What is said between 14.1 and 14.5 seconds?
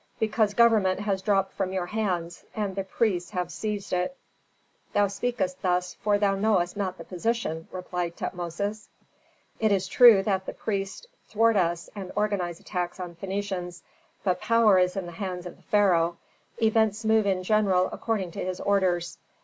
But